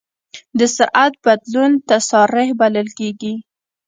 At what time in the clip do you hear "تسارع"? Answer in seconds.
1.89-2.47